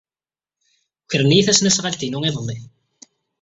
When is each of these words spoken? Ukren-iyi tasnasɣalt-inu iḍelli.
Ukren-iyi 1.03 1.43
tasnasɣalt-inu 1.47 2.19
iḍelli. 2.29 2.59